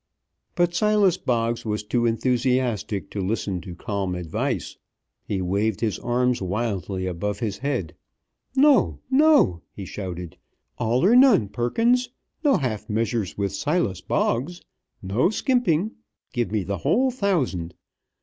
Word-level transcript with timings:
But 0.55 0.73
Silas 0.73 1.19
Boggs 1.19 1.63
was 1.63 1.83
too 1.83 2.07
enthusiastic 2.07 3.11
to 3.11 3.21
listen 3.21 3.61
to 3.61 3.75
calm 3.75 4.15
advice. 4.15 4.75
He 5.27 5.43
waved 5.43 5.81
his 5.81 5.99
arms 5.99 6.41
wildly 6.41 7.05
above 7.05 7.37
his 7.37 7.59
head. 7.59 7.93
"No! 8.55 8.97
no!" 9.11 9.61
he 9.71 9.85
shouted. 9.85 10.37
"All, 10.79 11.05
or 11.05 11.15
none, 11.15 11.49
Perkins! 11.49 12.09
No 12.43 12.57
half 12.57 12.89
measures 12.89 13.37
with 13.37 13.53
Silas 13.53 14.01
Boggs! 14.01 14.63
No 15.03 15.29
skimping! 15.29 15.91
Give 16.33 16.51
me 16.51 16.63
the 16.63 16.79
whole 16.79 17.11
thousand! 17.11 17.75